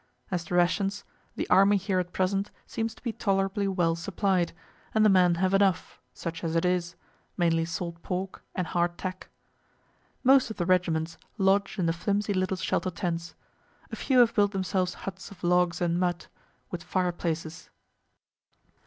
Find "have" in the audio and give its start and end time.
5.35-5.53, 14.21-14.33